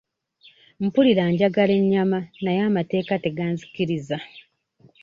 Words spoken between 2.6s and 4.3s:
amateeka teganzikiriza.